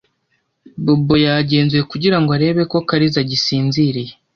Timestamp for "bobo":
0.83-1.15